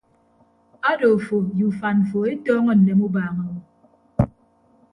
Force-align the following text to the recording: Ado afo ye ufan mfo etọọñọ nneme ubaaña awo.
Ado 0.91 1.09
afo 1.17 1.37
ye 1.57 1.63
ufan 1.69 1.97
mfo 2.03 2.19
etọọñọ 2.33 2.73
nneme 2.75 3.03
ubaaña 3.07 3.41
awo. 3.47 3.59